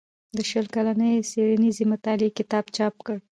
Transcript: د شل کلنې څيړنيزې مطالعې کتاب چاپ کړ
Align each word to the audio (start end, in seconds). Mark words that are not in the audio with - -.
د 0.35 0.37
شل 0.49 0.65
کلنې 0.75 1.11
څيړنيزې 1.29 1.85
مطالعې 1.93 2.35
کتاب 2.37 2.65
چاپ 2.75 2.95
کړ 3.05 3.17